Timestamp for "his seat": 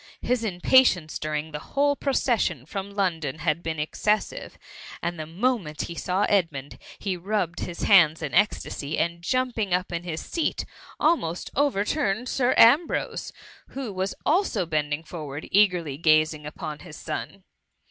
10.01-10.65